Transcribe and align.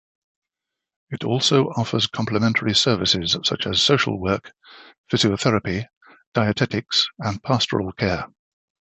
It 1.11 1.23
also 1.23 1.65
offers 1.77 2.07
complementary 2.07 2.73
services 2.73 3.37
such 3.43 3.67
as 3.67 3.83
social 3.83 4.19
work, 4.19 4.51
physiotherapy, 5.13 5.85
dietetics 6.33 7.07
and 7.19 7.43
pastoral 7.43 7.91
care. 7.91 8.25